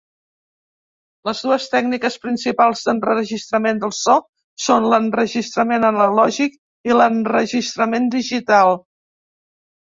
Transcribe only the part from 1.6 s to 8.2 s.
tècniques principals d'enregistrament del so són l'enregistrament analògic i l'enregistrament